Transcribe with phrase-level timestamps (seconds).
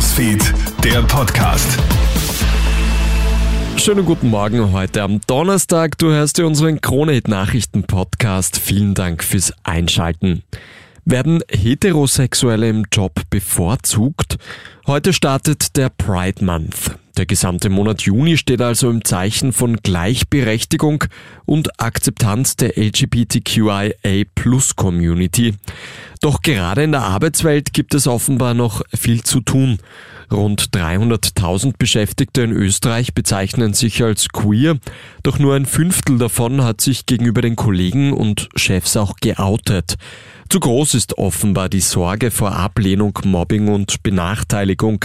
[0.00, 1.78] Newsfeed, der Podcast.
[3.76, 5.98] Schönen guten Morgen heute am Donnerstag.
[5.98, 8.58] Du hörst dir unseren Krone-Nachrichten-Podcast.
[8.58, 10.42] Vielen Dank fürs Einschalten.
[11.04, 14.38] Werden Heterosexuelle im Job bevorzugt?
[14.86, 16.92] Heute startet der Pride Month.
[17.20, 21.04] Der gesamte Monat Juni steht also im Zeichen von Gleichberechtigung
[21.44, 25.52] und Akzeptanz der LGBTQIA-Plus-Community.
[26.22, 29.80] Doch gerade in der Arbeitswelt gibt es offenbar noch viel zu tun.
[30.32, 34.78] Rund 300.000 Beschäftigte in Österreich bezeichnen sich als queer,
[35.22, 39.96] doch nur ein Fünftel davon hat sich gegenüber den Kollegen und Chefs auch geoutet.
[40.52, 45.04] Zu groß ist offenbar die Sorge vor Ablehnung, Mobbing und Benachteiligung.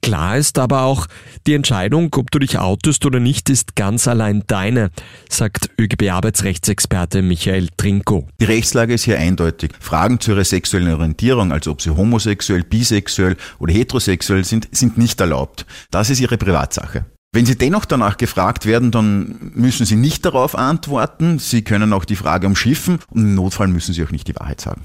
[0.00, 1.06] Klar ist aber auch,
[1.46, 4.90] die Entscheidung, ob du dich outest oder nicht, ist ganz allein deine,
[5.28, 8.26] sagt ÖGB-Arbeitsrechtsexperte Michael Trinko.
[8.40, 9.72] Die Rechtslage ist hier eindeutig.
[9.80, 15.20] Fragen zu ihrer sexuellen Orientierung, also ob sie homosexuell, bisexuell oder heterosexuell sind, sind nicht
[15.20, 15.66] erlaubt.
[15.90, 17.04] Das ist ihre Privatsache.
[17.36, 21.38] Wenn Sie dennoch danach gefragt werden, dann müssen Sie nicht darauf antworten.
[21.38, 24.62] Sie können auch die Frage umschiffen und im Notfall müssen Sie auch nicht die Wahrheit
[24.62, 24.80] sagen.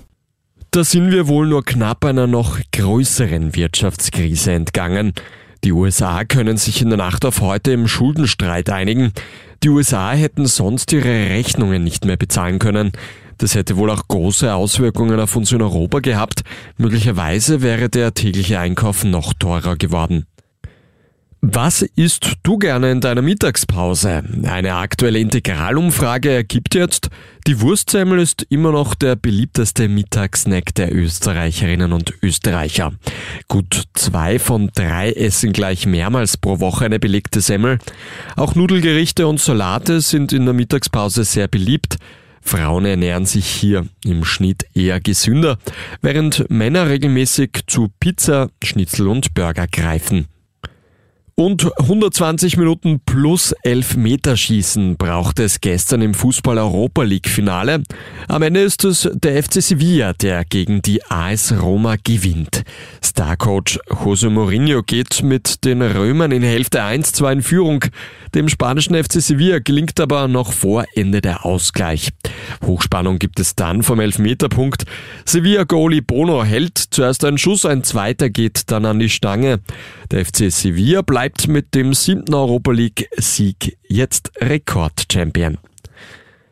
[0.71, 5.13] Da sind wir wohl nur knapp einer noch größeren Wirtschaftskrise entgangen.
[5.63, 9.13] Die USA können sich in der Nacht auf heute im Schuldenstreit einigen.
[9.63, 12.91] Die USA hätten sonst ihre Rechnungen nicht mehr bezahlen können.
[13.37, 16.41] Das hätte wohl auch große Auswirkungen auf uns in Europa gehabt.
[16.77, 20.25] Möglicherweise wäre der tägliche Einkauf noch teurer geworden.
[21.43, 24.21] Was isst du gerne in deiner Mittagspause?
[24.43, 27.09] Eine aktuelle Integralumfrage ergibt jetzt,
[27.47, 32.93] die Wurstsemmel ist immer noch der beliebteste Mittagssnack der Österreicherinnen und Österreicher.
[33.47, 37.79] Gut zwei von drei essen gleich mehrmals pro Woche eine belegte Semmel.
[38.35, 41.97] Auch Nudelgerichte und Salate sind in der Mittagspause sehr beliebt.
[42.43, 45.57] Frauen ernähren sich hier im Schnitt eher gesünder,
[46.03, 50.27] während Männer regelmäßig zu Pizza, Schnitzel und Burger greifen.
[51.35, 57.83] Und 120 Minuten plus Elfmeterschießen braucht es gestern im Fußball Europa League Finale.
[58.27, 62.63] Am Ende ist es der FC Sevilla, der gegen die AS Roma gewinnt.
[63.03, 67.85] Starcoach Jose Mourinho geht mit den Römern in Hälfte 1 2 in Führung.
[68.35, 72.09] Dem spanischen FC Sevilla gelingt aber noch vor Ende der Ausgleich.
[72.65, 74.85] Hochspannung gibt es dann vom Elfmeterpunkt.
[75.25, 79.59] Sevilla-Goalie Bono hält zuerst einen Schuss, ein zweiter geht dann an die Stange.
[80.11, 85.57] Der FC Sevilla bleibt mit dem siebten Europa League-Sieg jetzt Rekord-Champion.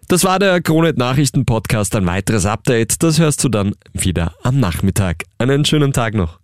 [0.08, 1.96] Das war der Kronet Nachrichten Podcast.
[1.96, 5.26] Ein weiteres Update, das hörst du dann wieder am Nachmittag.
[5.38, 6.40] Einen schönen Tag noch.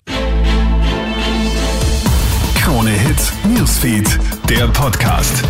[2.53, 5.43] Krone Hits, Newsfeed, der Podcast.